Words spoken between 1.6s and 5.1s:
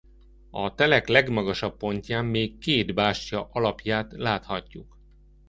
pontján még két bástya alapját láthatjuk.